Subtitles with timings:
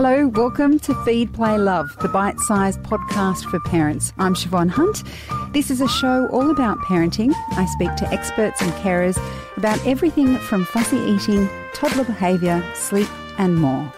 [0.00, 4.12] Hello, welcome to Feed, Play, Love, the bite sized podcast for parents.
[4.16, 5.02] I'm Siobhan Hunt.
[5.52, 7.34] This is a show all about parenting.
[7.56, 9.18] I speak to experts and carers
[9.56, 13.08] about everything from fussy eating, toddler behaviour, sleep,
[13.38, 13.92] and more.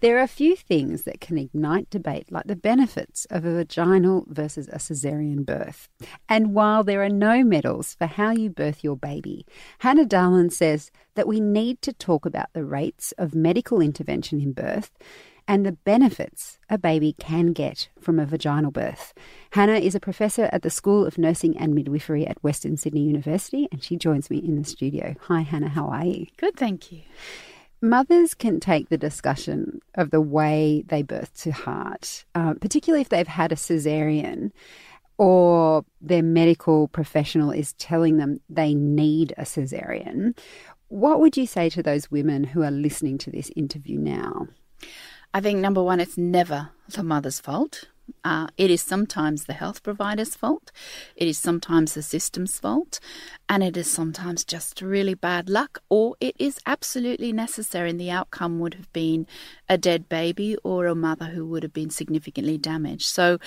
[0.00, 4.24] There are a few things that can ignite debate, like the benefits of a vaginal
[4.28, 5.90] versus a caesarean birth.
[6.26, 9.44] And while there are no medals for how you birth your baby,
[9.80, 14.52] Hannah Dahlen says that we need to talk about the rates of medical intervention in
[14.52, 14.90] birth
[15.46, 19.12] and the benefits a baby can get from a vaginal birth.
[19.50, 23.68] Hannah is a professor at the School of Nursing and Midwifery at Western Sydney University,
[23.70, 25.16] and she joins me in the studio.
[25.22, 26.26] Hi, Hannah, how are you?
[26.36, 27.02] Good, thank you.
[27.82, 33.08] Mothers can take the discussion of the way they birth to heart, uh, particularly if
[33.08, 34.52] they've had a cesarean
[35.16, 40.36] or their medical professional is telling them they need a cesarean.
[40.88, 44.48] What would you say to those women who are listening to this interview now?
[45.32, 47.84] I think number one, it's never the mother's fault.
[48.24, 50.70] Uh, it is sometimes the health provider's fault,
[51.16, 53.00] it is sometimes the system's fault,
[53.48, 58.10] and it is sometimes just really bad luck, or it is absolutely necessary, and the
[58.10, 59.26] outcome would have been
[59.68, 63.06] a dead baby or a mother who would have been significantly damaged.
[63.06, 63.38] So,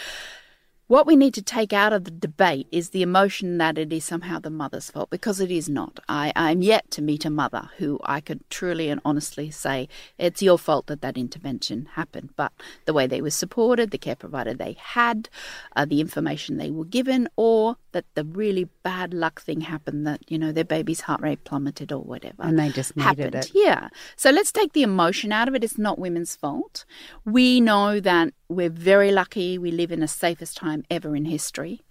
[0.88, 4.04] what we need to take out of the debate is the emotion that it is
[4.04, 6.00] somehow the mother's fault, because it is not.
[6.10, 10.42] I, I'm yet to meet a mother who I could truly and honestly say it's
[10.42, 12.32] your fault that that intervention happened.
[12.36, 12.52] But
[12.86, 15.30] the way they were supported, the care provider they had,
[15.76, 20.20] uh, the information they were given, or that the really bad luck thing happened that,
[20.30, 22.44] you know, their baby's heart rate plummeted or whatever.
[22.44, 23.36] And they just needed happened.
[23.36, 23.52] it.
[23.54, 23.90] Yeah.
[24.16, 25.64] So let's take the emotion out of it.
[25.64, 26.86] It's not women's fault.
[27.24, 29.58] We know that we're very lucky.
[29.58, 31.82] We live in the safest time ever in history.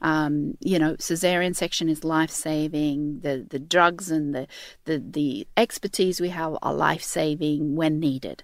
[0.00, 3.20] Um, you know, cesarean section is life saving.
[3.20, 4.46] The the drugs and the,
[4.84, 8.42] the the expertise we have are life saving when needed.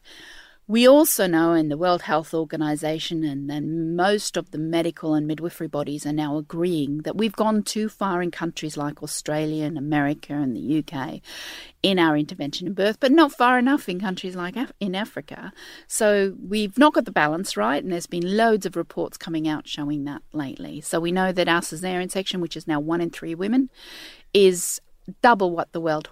[0.69, 5.25] We also know, in the World Health Organization and, and most of the medical and
[5.25, 9.79] midwifery bodies are now agreeing that we've gone too far in countries like Australia and
[9.79, 11.21] America and the UK
[11.85, 15.53] in our intervention in birth, but not far enough in countries like Af- in Africa.
[15.87, 19.69] So we've not got the balance right, and there's been loads of reports coming out
[19.69, 20.81] showing that lately.
[20.81, 23.71] So we know that our cesarean section, which is now one in three women,
[24.35, 24.81] is
[25.23, 26.09] double what the World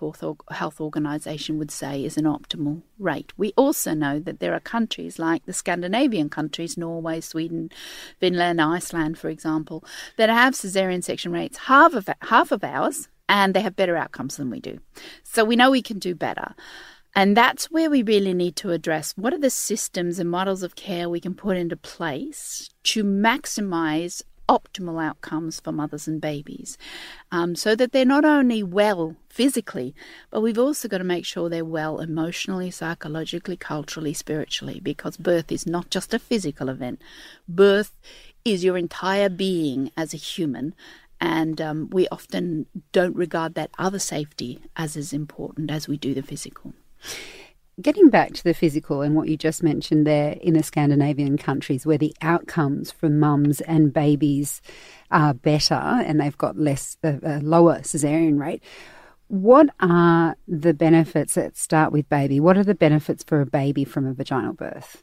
[0.51, 3.33] Health Organization would say is an optimal rate.
[3.37, 7.71] We also know that there are countries like the Scandinavian countries, Norway, Sweden,
[8.21, 9.85] Finland, Iceland, for example,
[10.17, 14.37] that have cesarean section rates half of half of ours, and they have better outcomes
[14.37, 14.79] than we do.
[15.23, 16.55] So we know we can do better.
[17.17, 20.75] And that's where we really need to address what are the systems and models of
[20.75, 26.77] care we can put into place to maximize optimal outcomes for mothers and babies
[27.33, 29.95] um, so that they're not only well physically,
[30.31, 35.51] but we've also got to make sure they're well emotionally, psychologically, culturally, spiritually, because birth
[35.51, 37.01] is not just a physical event.
[37.49, 37.93] Birth
[38.45, 40.75] is your entire being as a human.
[41.21, 46.13] And um, we often don't regard that other safety as as important as we do
[46.13, 46.75] the physical.
[47.83, 51.85] Getting back to the physical and what you just mentioned there in the Scandinavian countries
[51.85, 54.63] where the outcomes for mums and babies
[55.11, 58.63] are better and they've got less a, a lower cesarean rate.
[59.27, 62.39] What are the benefits that start with baby?
[62.39, 65.03] What are the benefits for a baby from a vaginal birth?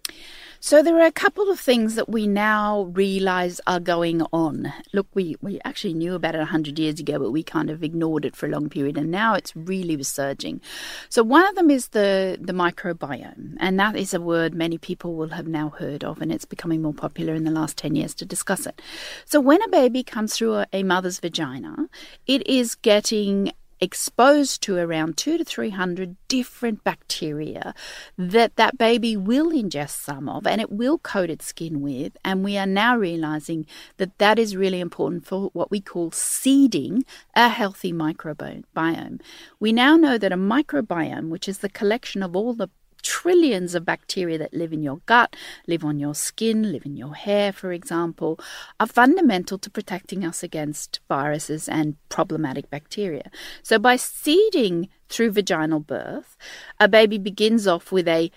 [0.64, 4.72] So there are a couple of things that we now realise are going on.
[4.94, 8.26] Look, we, we actually knew about it 100 years ago, but we kind of ignored
[8.26, 10.62] it for a long period, and now it's really resurging.
[11.10, 15.16] So one of them is the, the microbiome, and that is a word many people
[15.16, 18.14] will have now heard of, and it's becoming more popular in the last 10 years
[18.14, 18.84] to discuss it.
[19.26, 21.90] So when a baby comes through a, a mother's vagina,
[22.28, 27.74] it is getting exposed to around two to 300 different bacteria
[28.18, 32.16] that that baby will ingest some of and it will coat its skin with.
[32.24, 33.66] And we are now realizing
[33.98, 37.04] that that is really important for what we call seeding
[37.36, 39.20] a healthy microbiome.
[39.60, 42.70] We now know that a microbiome, which is the collection of all the
[43.02, 45.36] trillions of bacteria that live in your gut,
[45.68, 48.40] live on your skin, live in your hair, for example,
[48.80, 53.30] are fundamental to protecting us against viruses and problematic bacteria.
[53.64, 56.38] So, by seeding through vaginal birth,
[56.80, 58.32] a baby begins off with a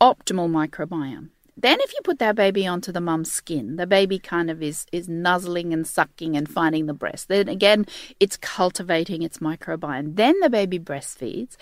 [0.00, 1.30] optimal microbiome.
[1.56, 4.86] Then, if you put that baby onto the mum's skin, the baby kind of is,
[4.90, 7.28] is nuzzling and sucking and finding the breast.
[7.28, 7.86] Then again,
[8.18, 10.16] it's cultivating its microbiome.
[10.16, 11.56] Then the baby breastfeeds.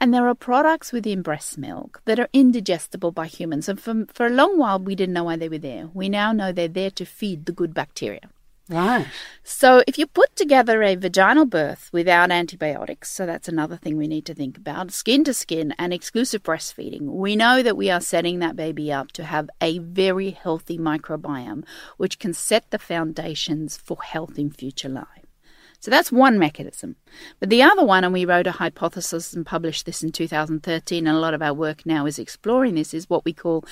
[0.00, 3.68] And there are products within breast milk that are indigestible by humans.
[3.68, 5.88] And for, for a long while, we didn't know why they were there.
[5.92, 8.30] We now know they're there to feed the good bacteria.
[8.68, 9.06] Right.
[9.42, 14.06] So, if you put together a vaginal birth without antibiotics, so that's another thing we
[14.06, 18.00] need to think about, skin to skin and exclusive breastfeeding, we know that we are
[18.00, 21.64] setting that baby up to have a very healthy microbiome,
[21.96, 25.22] which can set the foundations for health in future life.
[25.82, 26.94] So that's one mechanism.
[27.40, 31.16] But the other one, and we wrote a hypothesis and published this in 2013, and
[31.16, 33.64] a lot of our work now is exploring this, is what we call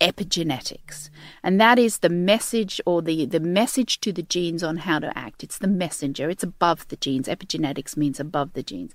[0.00, 1.10] epigenetics.
[1.42, 5.16] And that is the message or the, the message to the genes on how to
[5.16, 5.42] act.
[5.42, 7.28] It's the messenger, it's above the genes.
[7.28, 8.94] Epigenetics means above the genes.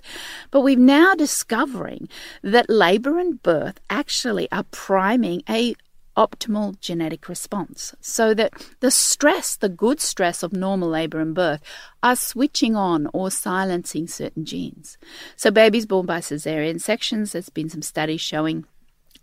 [0.51, 2.09] But we're now discovering
[2.43, 5.75] that labor and birth actually are priming a
[6.17, 8.51] optimal genetic response so that
[8.81, 11.61] the stress, the good stress of normal labor and birth,
[12.03, 14.97] are switching on or silencing certain genes.
[15.37, 18.65] So, babies born by cesarean sections, there's been some studies showing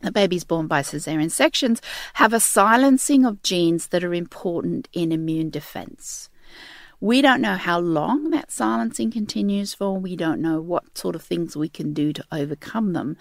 [0.01, 1.81] that babies born by cesarean sections
[2.15, 6.29] have a silencing of genes that are important in immune defense.
[7.01, 9.99] We don't know how long that silencing continues for.
[9.99, 13.17] We don't know what sort of things we can do to overcome them.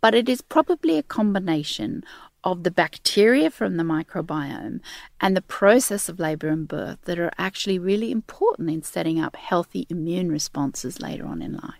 [0.00, 2.04] But it is probably a combination
[2.44, 4.80] of the bacteria from the microbiome
[5.20, 9.34] and the process of labor and birth that are actually really important in setting up
[9.34, 11.74] healthy immune responses later on in life.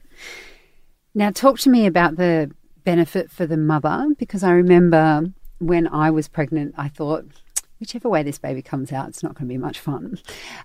[1.14, 2.50] Now, talk to me about the
[2.86, 5.26] benefit for the mother because I remember
[5.58, 7.26] when I was pregnant, I thought,
[7.80, 10.18] whichever way this baby comes out, it's not going to be much fun.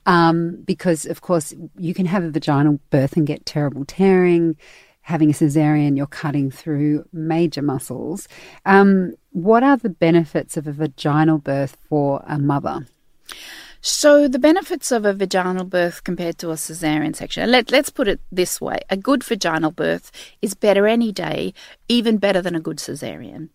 [0.05, 4.55] Um, because, of course, you can have a vaginal birth and get terrible tearing
[5.03, 8.27] having a cesarean, you're cutting through major muscles.
[8.65, 12.85] Um, what are the benefits of a vaginal birth for a mother?
[13.83, 18.07] So, the benefits of a vaginal birth compared to a cesarean section, let, let's put
[18.07, 21.55] it this way a good vaginal birth is better any day,
[21.89, 23.49] even better than a good cesarean.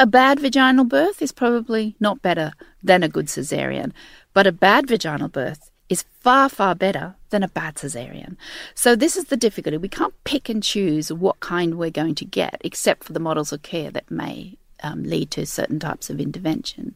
[0.00, 3.92] A bad vaginal birth is probably not better than a good cesarean,
[4.32, 8.38] but a bad vaginal birth is far, far better than a bad cesarean.
[8.74, 9.76] So, this is the difficulty.
[9.76, 13.52] We can't pick and choose what kind we're going to get, except for the models
[13.52, 16.94] of care that may um, lead to certain types of intervention.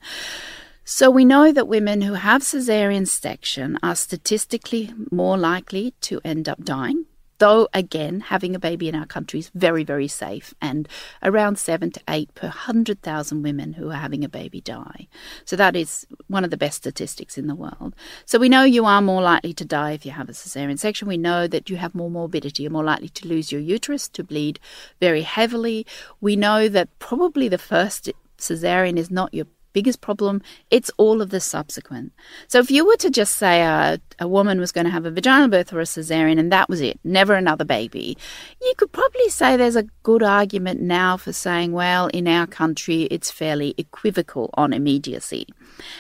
[0.85, 6.49] So, we know that women who have cesarean section are statistically more likely to end
[6.49, 7.06] up dying
[7.41, 10.87] Though, again, having a baby in our country is very, very safe, and
[11.23, 15.09] around seven to eight per 100,000 women who are having a baby die.
[15.47, 17.97] So, that is one of the best statistics in the world.
[18.26, 21.09] So, we know you are more likely to die if you have a cesarean section.
[21.09, 24.23] We know that you have more morbidity, you're more likely to lose your uterus, to
[24.23, 24.61] bleed
[25.00, 25.87] very heavily.
[26.21, 31.31] We know that probably the first cesarean is not your biggest problem, it's all of
[31.31, 32.13] the subsequent.
[32.49, 35.11] So if you were to just say a, a woman was going to have a
[35.11, 38.17] vaginal birth or a cesarean and that was it, never another baby,
[38.61, 43.03] you could probably say there's a good argument now for saying, well, in our country,
[43.05, 45.47] it's fairly equivocal on immediacy.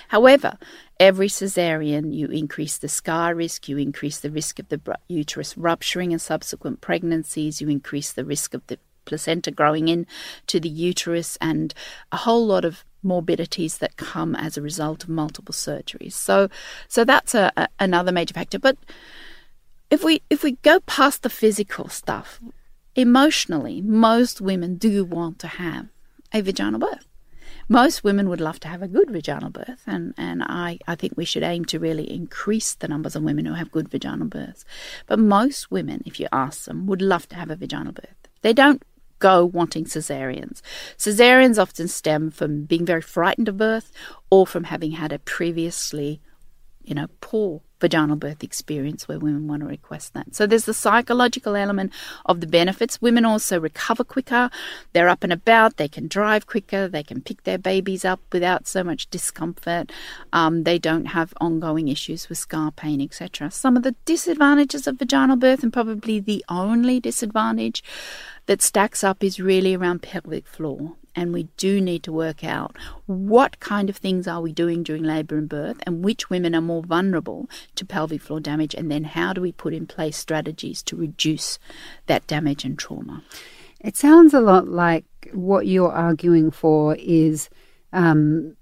[0.08, 0.58] However,
[0.98, 6.12] every cesarean, you increase the scar risk, you increase the risk of the uterus rupturing
[6.12, 10.06] and subsequent pregnancies, you increase the risk of the placenta growing in
[10.46, 11.74] to the uterus and
[12.12, 16.12] a whole lot of morbidities that come as a result of multiple surgeries.
[16.12, 16.48] So,
[16.88, 18.58] so that's a, a, another major factor.
[18.58, 18.76] But
[19.90, 22.40] if we if we go past the physical stuff,
[22.94, 25.88] emotionally, most women do want to have
[26.32, 27.06] a vaginal birth.
[27.68, 31.12] Most women would love to have a good vaginal birth, and, and I, I think
[31.16, 34.64] we should aim to really increase the numbers of women who have good vaginal births.
[35.06, 38.16] But most women, if you ask them, would love to have a vaginal birth.
[38.42, 38.82] They don't
[39.20, 40.60] go wanting cesareans.
[40.98, 43.92] Cesareans often stem from being very frightened of birth
[44.30, 46.20] or from having had a previously,
[46.84, 50.34] you know, poor vaginal birth experience where women want to request that.
[50.34, 51.92] So there's the psychological element
[52.26, 53.00] of the benefits.
[53.00, 54.50] Women also recover quicker.
[54.92, 55.76] They're up and about.
[55.76, 56.88] They can drive quicker.
[56.88, 59.90] They can pick their babies up without so much discomfort.
[60.32, 63.50] Um, they don't have ongoing issues with scar pain, etc.
[63.50, 67.82] Some of the disadvantages of vaginal birth, and probably the only disadvantage
[68.46, 70.96] that stacks up is really around pelvic floor.
[71.16, 72.76] And we do need to work out
[73.06, 76.60] what kind of things are we doing during labour and birth and which women are
[76.60, 78.74] more vulnerable to pelvic floor damage.
[78.74, 81.58] And then how do we put in place strategies to reduce
[82.06, 83.22] that damage and trauma?
[83.80, 87.48] It sounds a lot like what you're arguing for is
[87.92, 88.56] um,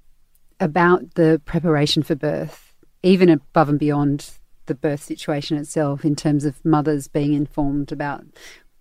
[0.60, 4.30] about the preparation for birth, even above and beyond
[4.66, 8.24] the birth situation itself, in terms of mothers being informed about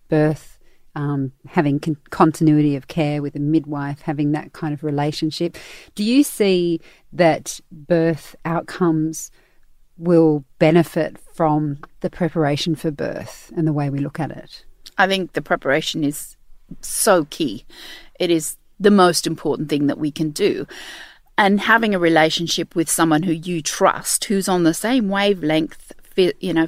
[0.10, 0.57] birth
[0.98, 5.56] um, having con- continuity of care with a midwife, having that kind of relationship.
[5.94, 6.82] Do you see
[7.14, 9.30] that birth outcomes
[9.98, 14.66] will benefit from the preparation for birth and the way we look at it?
[14.98, 16.36] I think the preparation is
[16.82, 17.64] so key.
[18.20, 20.66] It is the most important thing that we can do.
[21.40, 26.52] and having a relationship with someone who you trust, who's on the same wavelength, you
[26.52, 26.66] know,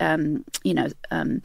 [0.00, 1.42] um, you know, um,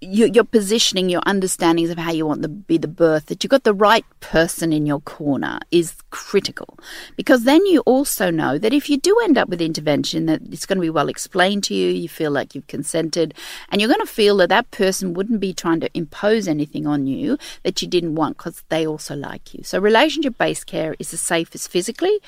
[0.00, 3.64] your positioning, your understandings of how you want to be the birth, that you've got
[3.64, 6.78] the right person in your corner is critical.
[7.16, 10.66] Because then you also know that if you do end up with intervention, that it's
[10.66, 13.34] going to be well explained to you, you feel like you've consented,
[13.70, 17.06] and you're going to feel that that person wouldn't be trying to impose anything on
[17.06, 19.62] you that you didn't want because they also like you.
[19.64, 22.18] So relationship based care is the safest physically,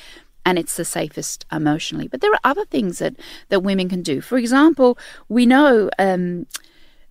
[0.45, 2.09] and it's the safest emotionally.
[2.09, 3.15] But there are other things that,
[3.51, 4.21] that women can do.
[4.21, 6.47] For example, we know um,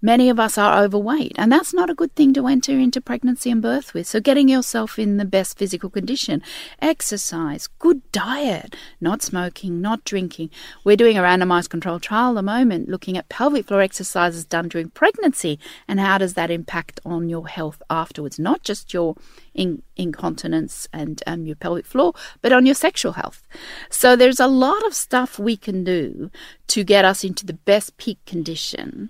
[0.02, 3.52] Many of us are overweight, and that's not a good thing to enter into pregnancy
[3.52, 4.08] and birth with.
[4.08, 6.42] So, getting yourself in the best physical condition,
[6.82, 10.52] exercise, good diet, not smoking, not drinking.
[10.86, 14.70] We're doing a randomized controlled trial at the moment looking at pelvic floor exercises done
[14.70, 19.18] during pregnancy and how does that impact on your health afterwards, not just your
[19.54, 23.46] in, incontinence and um, your pelvic floor, but on your sexual health.
[23.90, 26.32] So, there's a lot of stuff we can do
[26.68, 29.10] to get us into the best peak condition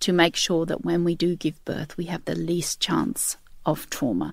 [0.00, 3.36] to make sure that when we do give birth, we have the least chance
[3.66, 4.32] of trauma.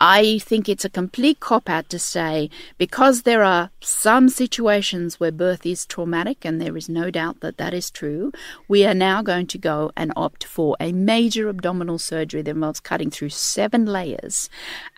[0.00, 2.48] I think it's a complete cop out to say
[2.78, 7.58] because there are some situations where birth is traumatic, and there is no doubt that
[7.58, 8.30] that is true,
[8.68, 12.78] we are now going to go and opt for a major abdominal surgery that involves
[12.78, 14.48] cutting through seven layers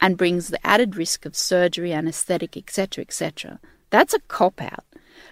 [0.02, 3.58] and brings the added risk of surgery, anesthetic, etc., etc.
[3.88, 4.84] That's a cop out.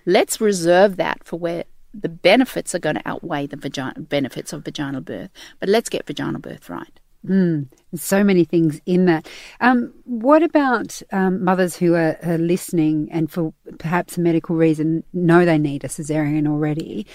[0.06, 1.64] Let's reserve that for where
[1.94, 5.30] the benefits are going to outweigh the vagina, benefits of vaginal birth.
[5.60, 7.00] But let's get vaginal birth right.
[7.26, 9.28] Mm, so many things in that.
[9.60, 15.02] Um, what about um, mothers who are, are, listening and for perhaps a medical reason
[15.12, 17.06] know they need a cesarean already?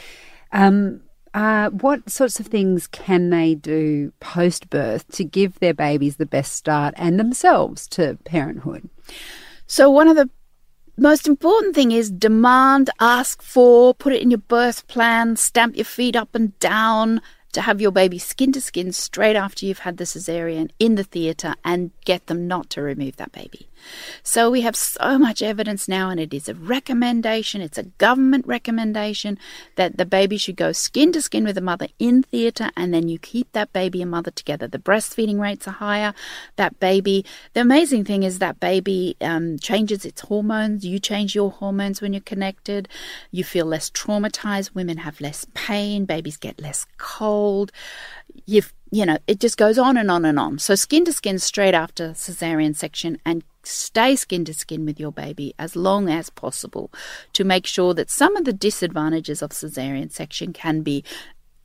[0.51, 1.01] Um,
[1.34, 6.25] uh, what sorts of things can they do post birth to give their babies the
[6.25, 8.88] best start and themselves to parenthood?
[9.65, 10.30] So, one of the
[10.98, 15.86] most important thing is demand, ask for, put it in your birth plan, stamp your
[15.86, 17.22] feet up and down,
[17.54, 21.04] to have your baby skin to skin straight after you've had the cesarean in the
[21.04, 23.70] theatre and get them not to remove that baby.
[24.24, 28.48] So we have so much evidence now, and it is a recommendation, it's a government
[28.48, 29.38] recommendation
[29.76, 33.10] that the baby should go skin to skin with the mother in theatre, and then
[33.10, 34.68] you keep that baby and mother together.
[34.68, 36.14] The breastfeeding rates are higher.
[36.56, 40.86] That baby, the amazing thing is that baby um, changes its hormones.
[40.86, 42.88] You change your hormones when you're connected.
[43.32, 44.74] You feel less traumatized.
[44.74, 46.06] Women have less pain.
[46.06, 47.43] Babies get less cold.
[48.46, 50.60] You've you know, it just goes on and on and on.
[50.60, 55.12] So, skin to skin straight after cesarean section and stay skin to skin with your
[55.12, 56.92] baby as long as possible
[57.34, 61.04] to make sure that some of the disadvantages of cesarean section can be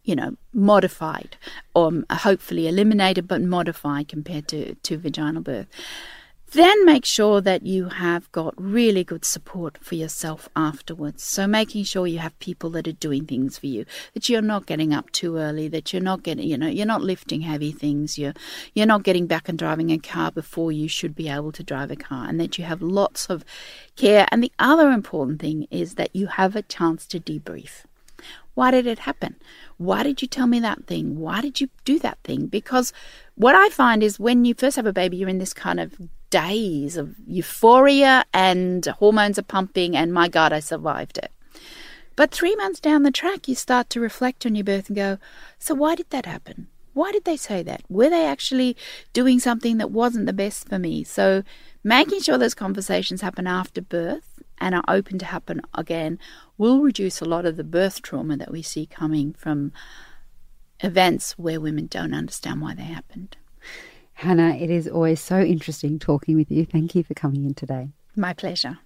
[0.05, 1.37] you know modified
[1.75, 5.67] or um, hopefully eliminated but modified compared to, to vaginal birth
[6.53, 11.23] then make sure that you have got really good support for yourself afterwards.
[11.23, 14.67] So making sure you have people that are doing things for you, that you're not
[14.67, 18.19] getting up too early, that you're not getting, you know, you're not lifting heavy things,
[18.19, 18.35] you're
[18.75, 21.91] you're not getting back and driving a car before you should be able to drive
[21.91, 23.45] a car, and that you have lots of
[23.97, 24.27] care.
[24.31, 27.85] And the other important thing is that you have a chance to debrief.
[28.55, 29.37] Why did it happen?
[29.77, 31.21] Why did you tell me that thing?
[31.21, 32.47] Why did you do that thing?
[32.47, 32.93] Because
[33.37, 35.95] what I find is when you first have a baby, you're in this kind of
[36.31, 41.33] days of euphoria and hormones are pumping, and my God, I survived it.
[42.17, 45.19] But three months down the track, you start to reflect on your birth and go,
[45.59, 46.69] So, why did that happen?
[46.93, 47.83] Why did they say that?
[47.89, 48.77] Were they actually
[49.13, 51.05] doing something that wasn't the best for me?
[51.05, 51.45] So,
[51.85, 56.19] making sure those conversations happen after birth and are open to happen again
[56.57, 59.73] will reduce a lot of the birth trauma that we see coming from
[60.81, 63.37] events where women don't understand why they happened.
[64.19, 66.67] Hannah, it is always so interesting talking with you.
[66.67, 67.91] Thank you for coming in today.
[68.17, 68.81] My pleasure.